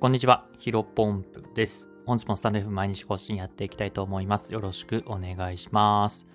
[0.00, 1.90] こんにちは、ヒロポンプです。
[2.06, 4.50] 本日もスタンド F 毎日更新やっていきたいと思います。
[4.50, 6.26] よろしくお願いします。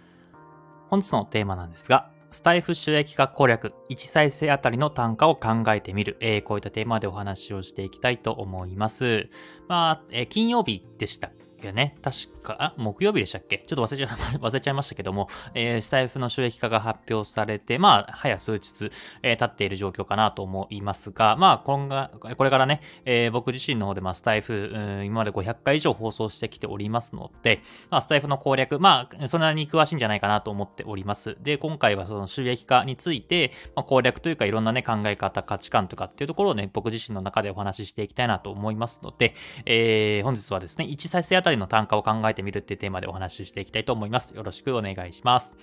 [0.92, 9.30] 本日のテーマなんですが、スタイフ収益化攻略、1再生あたりの単価を考えてみる、えー、こういったテーマでお話をしていきたいと思います。
[9.68, 11.32] まあ、えー、金曜日でした
[11.64, 11.96] よね。
[12.02, 13.64] 確か、あ、木曜日でしたっけ？
[13.66, 14.08] ちょっと忘れちゃ
[14.40, 24.72] 忘れちゃいましたけども、えー、スタイフの収益化が発表されて、まあ、早数日、えー、経っている状況かなと思いますが、まあ、今がこれからね、えー、僕自身の方で、まあ、スタイフ、
[25.06, 31.38] 今まで500回以上放送してきておりますので、まあ、スタイフの攻略、まあ、そんなに詳しいんじゃないかなと思っております。
[31.42, 39.36] で、今回はその収益化について、まあ、攻略というかいろんなね、考え方、価値観とかっていうところをね、僕自身の中でお話ししていきたいなと思いますので、
[39.66, 44.36] えー、本日はですね、1再生あたりの単価を考えてみるっていうテーマでお話ししていきたいと思います。
[44.36, 45.56] よろしくお願いします。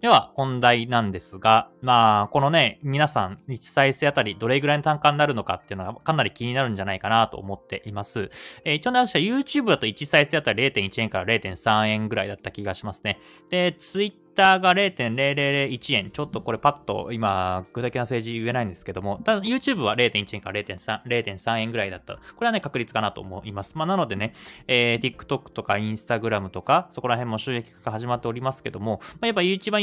[0.00, 8.30] では、本題なんですが、まあ、このね、皆さん、1再生あたりどれぐらいの単価になるのかっていうのがかなり気になるんじゃないかなと思っています。
[8.64, 13.18] えー、一応ね、私は YouTube だと1再生あたり0.1円から0.3円ぐらいだった気がしますね。
[13.50, 16.10] で、Twitter ターが0.0001円。
[16.10, 22.14] ちょっとこれパッと今、具体的な数字言えないんですけども、ただ YouTube は0.1円から0.3、0.3円ぐらいだった。
[22.14, 23.76] これはね、確率かなと思います。
[23.76, 24.32] まあ、なのでね、
[24.66, 29.82] えー、TikTok とか Instagram とか、そこら辺も収益化が始まっておりますけども、まあ、やっぱ一番、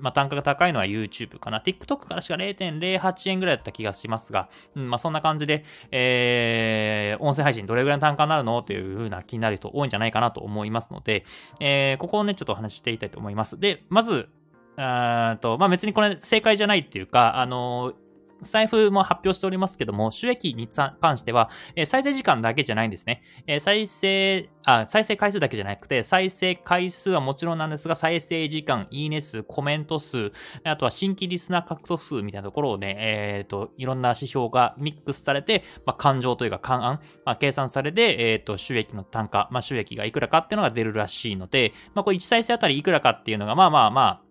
[0.00, 1.60] まあ、単価が高いのは YouTube かな。
[1.60, 8.62] TikTok からしか0.08円ぐらいだった気がしますが、うん、まあ、そんな感じで、えー、音声配信どれぐらいの単価になるの？
[8.62, 11.24] という風な気になる人多いんじゃないかなと思いますので、
[11.60, 13.58] えー、ここをね、ちょっとお話ししていきたいと思います。
[13.66, 14.28] で、まず、
[14.76, 17.94] あとまあ、別にこれ正解じゃないっていうか、あの
[18.42, 20.68] スタイフも発表しておりますけども、収益に
[21.00, 23.22] 関しては、え、再生時間だけじゃないんですね。
[23.46, 30.32] え、再生あ、再生回数だけじゃなくて、再生回数はもちろんなんですが、再生時間、いいね数、コメント数、
[30.64, 44.25] あとは新規リスナー獲得数みたいなところをね、えっ、ー、と、いろんな指標がミックスされて、まあ、感情というか、勘案、まあ、計算されて、えっ、と、収益の単価、まあ、収益がいくらかっていうのが出るらしいので、まあ、これ1再生あたりいくらかっていうのが、まあまあまあ、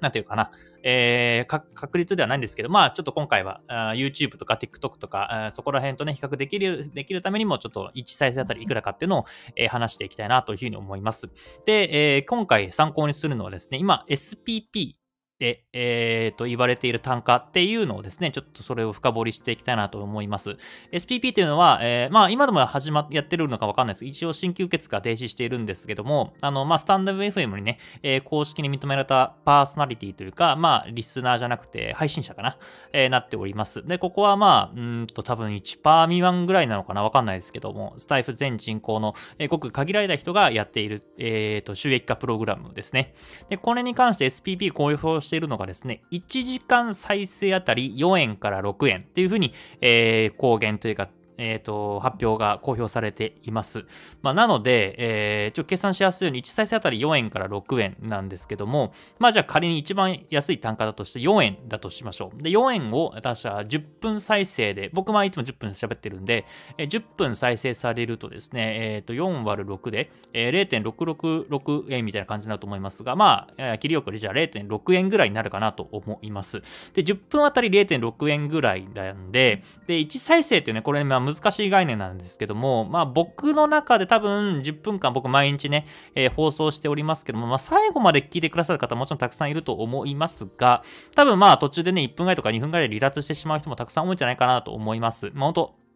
[0.00, 0.50] なんていうかな、
[0.82, 9.24] えー、確率ではないんですけど、まあ、ちょっと今回は、YouTube とか TikTok とか、そこら辺とね、比較できる、できるためにも、ちょっと1再生あたりいくらかっていうのを、
[9.56, 11.28] えー、話していきたいなというふうに思います。
[11.66, 14.94] で、えー、今回参考にするのはですね、今、SPP
[15.38, 20.56] で、えー、と言われている単価っていうのをですね、ちょっとそれを深掘りしていきたいなと思います。
[20.92, 24.04] SPP っていうのは、えー、まあ今でも始まっ、やってるのかわかんないです。
[24.04, 32.56] 一応新規受付が停止しているんですけども、あの、まあスタンド FM にね、えー、公式に認められたパーソナリティというか、まあリスナーじゃなくて配信者かな、
[32.92, 33.86] えー、なっております。
[33.86, 43.14] で、ここはまあ、うんと多分1%未満ぐらいなのかなわかんないですけども、スタイフ全人口の、えー、ごく限られた人がやっている、えー、と収益化プログラムですね。
[43.48, 53.86] で、これに関して SPP 公表しているのがですね、1時間再生あたり4円から6円っていうふうに、えー、公言というかえっ、ー、と、発表が公表されています。
[54.22, 62.42] まあ、なので、えー、ちょっと計算しやすいように1再生あたり4円から6円なんですけども、まあ、じゃあ仮に一番安い単価だとして4円だとしましょう。
[62.42, 66.44] で、4円を私は10分再生で、僕はいつも10分喋ってるんで、
[66.76, 76.60] えー、10分再生されるとですね、えっ、ー、と、4割る6で、えー、0.666円みたいな感じになると思いますが、まあ、え、切りよくじゃあ0.6円ぐらいになるかなと思います。
[76.94, 90.82] で、10分あたり0.6円ぐらいなんで、で、1再生ってね、これ、まあ、難しい概念なんですけども、まあ僕の中で多分10分間僕毎日ね、えー、放送しておりますけども、まあ最後まで聞いてくださる方もちろんたくさんいると思いますが、
[91.14, 95.30] 多分まあ途中でね、1分ぐらいとか2分ぐらいで離脱してしまう人もたくさん多いんじゃないかなと思います。
[95.34, 95.87] まあ本当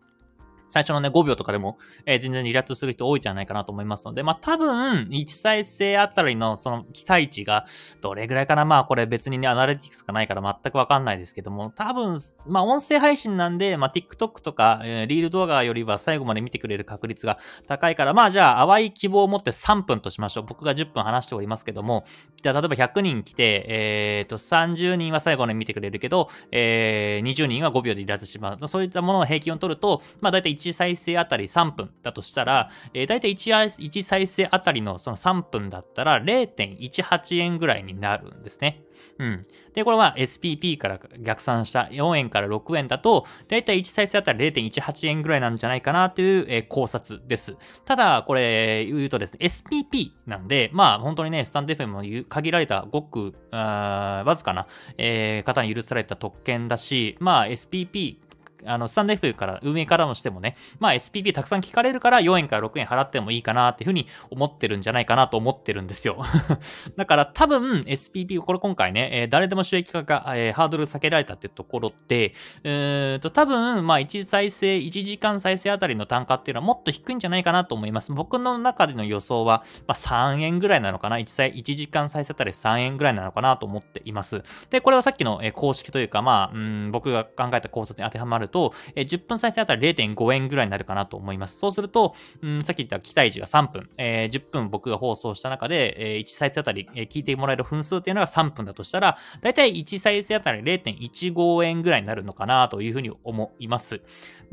[0.73, 7.67] 最初のね、5秒とかでも、えー、全然離脱する人多いんじゃないかなと思いますので、まあ多分、1再生あたりのその期待値が
[8.01, 8.65] どれぐらいかな？
[8.65, 20.45] まあこれ別にね、アナリティクスがないから全くわかんないですけども、多分、まあ音声配信なんで、まあ TikTok とか、えー、リール動画よりは最後まで見てくれる確率が高いから、まあじゃあ淡い希望を持って3分としましょう。
[20.45, 22.05] 僕が10分話しておりますけども、
[22.43, 28.67] じゃあ例えば100人来て、えっ、ー、と、30人は最後まで見てくれるけど、えー、20人は5秒で離脱します。
[28.69, 38.83] そういったものの平均を取ると、まあ大体1 1再生あたり3分だとしたら、えー、大体 1, 1再生あたりのその3分だったら0.18円ぐらいになるんですね。
[39.19, 39.47] うん。
[39.75, 47.57] で、これは SPP から逆算した4円から6円だと、だいたい1再生あたり0.18円ぐらいなんじゃないかなという、えー、考察です。
[47.85, 54.67] ただ、これ言うとですね、SPP なんで、まあ本当にね、スタンド FM も限られたごく、わずかな、
[54.99, 58.17] えー、方に許された特権だし、まあ SPP
[58.65, 66.23] あの、スタンド F から運営からもしてもね、まあ SPP たくさん聞かれるから4円から6円払ってもいいかなっていうふうに思ってるんじゃないかなと思ってるんですよ。
[66.97, 78.13] だから多分 SPP、これ今回ね、えー、誰でも収益化が、えー、ハードル下げられたっていうところって、えー、と多分、まあ1再生、1時間再生あたりの単価っていうのはもっと低いんじゃないかなと思います。
[78.13, 84.43] 僕の中での予想は、まあ、3円ぐらいなのかな 1, 歳1時間再生あたり3円ぐらいなのかなと思っています。
[84.71, 91.59] で、これはさっきの、えー、公式というか、まあ、うん僕が考えた考察に当てはまると、えー、10分再生あたり0.5円ぐらいになるかなと思います。
[91.59, 104.03] そうすると、うん、さっき言った期待値が3分、えー、10分僕が放送した中で、えー、1再生あたり、えー、聞いてもらえる分数っていうのが3分だとしたら、だいたい1再生あたり0.15円ぐらいになるのかなというふうに思います。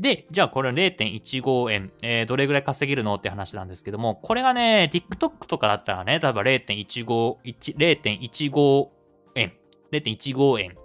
[0.00, 8.88] で、じゃあこれ0.15円、えー、どれぐらい稼げるのって話なんですけども、これがね、TikTok とかだったらね、例えば0.15、0.15
[9.36, 9.52] 円、
[9.92, 10.79] 0.15円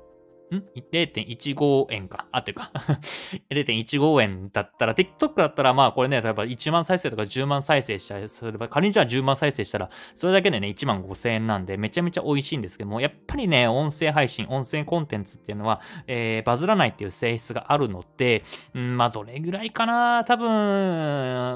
[0.52, 2.28] ん ?0.15 円か。
[2.32, 2.72] あってるか。
[3.50, 18.44] 0.15円だったら、TikTok だったら、まあこれね、例えば1万再生とか10万再生したりすれば、仮にじゃあ10万再生したら、それだけでね、1万5千円なんで、めちゃめちゃ美味しいんですけども、やっぱりね、音声配信、音声コンテンツっていうのは、えー、バズらないっていう性質があるので、
[18.74, 20.48] うん、まあどれぐらいかな多分、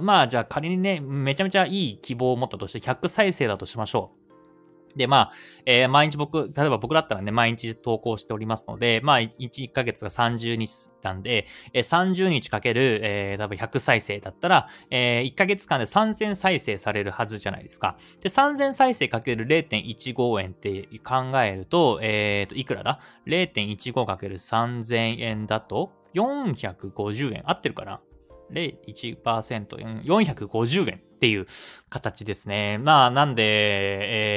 [0.03, 4.28] まあじゃあ仮にね、めちゃめちゃいい希望を持ったとして100再生だとしましょう。
[4.95, 5.31] で、まあ、
[5.65, 17.97] えー、毎日僕、例えば僕だったらね、毎日投稿しておりますので、まあ、1, 1ヶ月が30日なんで、えー、30日かける、えー、多分100再生だったら、えー、1ヶ月間で3000再生されるはずじゃないですか。
[18.21, 27.43] で、3000再生かける0.15円って考えると、えーと、いくらだ ?0.15 かける3000円だと、450円。
[27.45, 28.01] 合ってるかな
[28.51, 31.01] ?0.1%、450円。
[31.19, 31.45] っていう
[31.89, 32.77] 形ですね。
[32.77, 33.43] まあ、なんで、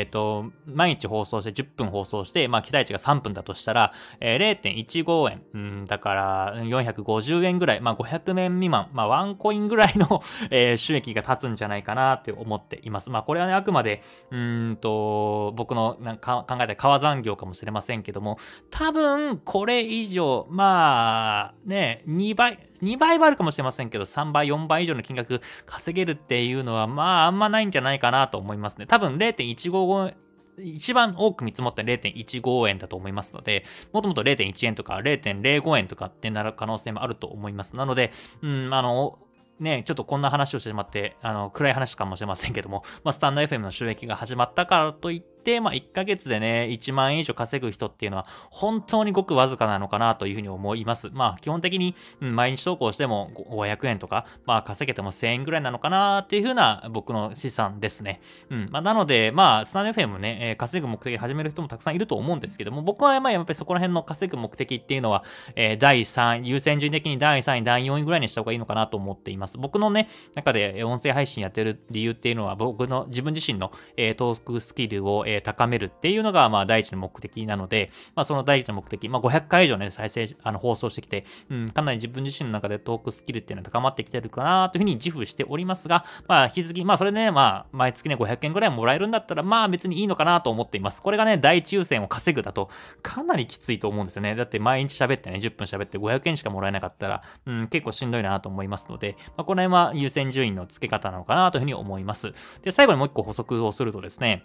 [0.01, 13.11] えっ、ー、と、毎日放送して10分放送して、まあ、期待値が3分だとしたら、えー、0.15円、うん、だから450円ぐらい、まあ、500円未満、まあ、ワンコインぐらいのえー、収益が立つんじゃないかなって思っています。
[13.11, 14.01] まあ、これはね、あくまで、
[14.31, 18.39] うんと、僕のなんか考えた川残業かもしれませんけども、
[18.71, 28.87] 多分、これ以上、まあ、ね、2倍、2倍はあるかもしれませんけど、3倍、4倍以上の金額稼げるっていうのは、はまあ、あんまないんじゃないかなと思いますね。
[28.87, 30.15] 多分0.155
[30.59, 37.75] 一番多く見積もって0.15円だと思いますので、もともと0.1円とか0.05円とかってなる可能性もあると思います。
[37.77, 39.19] なので、うん、あの、
[39.61, 51.11] ね、ちょっとこんな話をしてしまって、あの、暗い話かもしれませんけども、まあ、スタンド FM の収益が始まったからといって、、まあ、1ヶ月でね、1万円以上稼ぐ人っていうのは、本当にごくわずかなのかなというふうに思います。
[51.13, 58.21] まあ、基本的に、うん、毎日投稿しても500円とか、まあ、稼げても1000円ぐらいなのかなっていうふうな僕の資産ですね。
[58.51, 58.67] うん。
[58.71, 65.25] まあ、なので、まあ、スタンド FM ね、えー、稼ぐ目的で始める人もたくさんいると思うんですけども、僕はまあ、やっぱりそこら辺の稼ぐ目的っていうのは、
[65.57, 69.59] えー、第3、優先順位的に第3位、第4位ぐらいにした方がいいのかなと思っています。
[69.59, 91.03] 僕のね、中で音声配信やってる理由っていうのは、僕の自分自身の、えー、トークスキルを、えー、え高めるっていうのが、まあ、第一の目的なので、まあ、その第一の目的、まあ、500回以上ね、再生、あの、放送してきて、うん、かなり自分自身の中でトークスキルっていうのは高まってきてるかなというふうに自負しておりますが、まあ、引き続き、まあ、それでね、まあ、毎月ね、500円ぐらいもらえるんだったら、まあ、別にいいのかなと思っています。
[91.03, 92.69] これがね、第一優先を稼ぐだと、
[93.03, 94.35] かなりきついと思うんですよね。
[94.35, 102.33] だって、毎日喋ってね、10分喋って500円しかもらえなかったら、うん、結構しんどいなと思いますので、まあ、この辺は優先順位の付け方なのかなというふうに思います。
[102.63, 104.45] で、最後にもう一個補足をするとですね、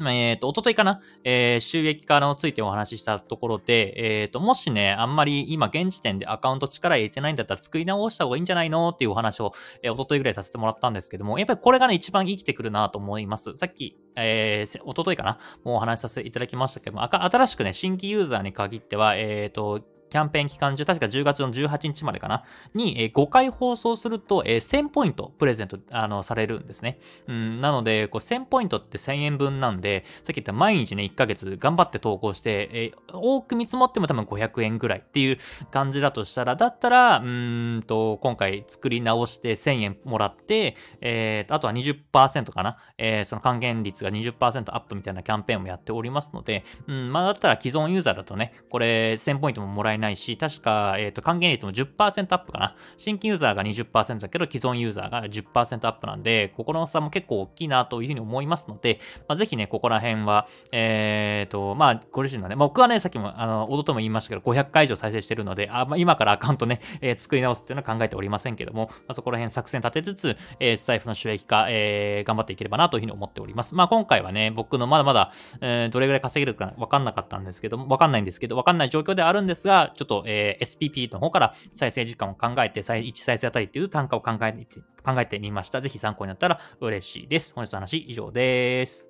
[0.00, 8.90] えっ、ー、と、おとといかな、えー、収益化のついてお話ししたところで、えっ、ー、と、もしね、あんまり今現時点でアカウント力入れてないんだったら作り直した方がいいんじゃないの？
[8.90, 13.56] っていうお話を、えー、おとといぐらいさせてもらったんですけども、やっぱりこれがね、一番生きてくるなと思います。
[13.56, 15.38] さっき、えー、おとといかな？
[15.64, 22.44] もうお話しさせていただきましたけども、新しくね、新規ユーザーに限っては、えっ、と、キャンペーン期間中、確か10月の18日までかな、
[22.74, 26.98] に、え、5回放送すると、え、1000ポイントプレゼントあのされるんですね。
[27.26, 35.38] うん、なので、こう1000ポイントって1000円分なんで、さっき言った毎日ね、1ヶ月頑張って投稿して、え、多く見積もっても多分500円ぐらいっていう
[35.70, 52.76] 感じだとしたら、だったら、うんと、今回作り直して1000円もらって、えー、あとは20%かな、えー、その還元率が20%アップみたいなキャンペーンもやっておりますので、うん、まあだったら既存ユーザーだとね、これ1000ポイントももらえないし、確か、えっ、ー、と、還元率も10%アップかな。
[52.96, 73.74] 新規ユーザーが20%だけど、既存ユーザーが10%アップなんで、ここの差も結構大きいなというふうに思いますので、まあ、ぜひね、ここら辺は、えっ、ー、と、まあ、ご自身のね、僕はね、さっきも、あの、おととも言いましたけど、500回以上再生してるので、あまあ、今からアカウントね、えー、作り直すっていうのは考えておりませんけども、まあ、そこら辺作戦立てつつ、えー、スタイフの収益化、えー、頑張っていければなというふうに思っております。
[73.74, 84.66] まあ、今回はね、僕のまだまだ、えー、どれぐらい稼げるかわかんなかったんですけども、わかんないんですけど、わかんない状況ではあるんですが、ちょっと、えー SPP の方から再生時間を考えて、再1再生あたりという単価を考えて
[85.04, 85.80] 考えてみました。
[85.80, 87.54] ぜひ参考になったら嬉しいです。
[87.54, 89.08] 本日の話以上です。